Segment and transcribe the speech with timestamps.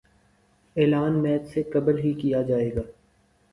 [0.75, 2.81] اعلان میچ سے قبل ہی کیا جائے گا